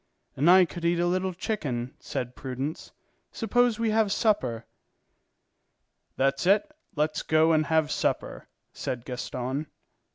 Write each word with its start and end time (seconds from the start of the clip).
"And 0.35 0.49
I 0.49 0.65
could 0.65 0.83
eat 0.83 0.97
a 0.99 1.05
little 1.05 1.31
chicken," 1.31 1.93
said 1.99 2.35
Prudence. 2.35 2.91
"Suppose 3.31 3.77
we 3.77 3.91
have 3.91 4.11
supper?" 4.11 4.65
"That's 6.17 6.47
it, 6.47 6.71
let's 6.95 7.21
go 7.21 7.51
and 7.51 7.67
have 7.67 7.91
supper," 7.91 8.47
said 8.73 9.05
Gaston. 9.05 9.67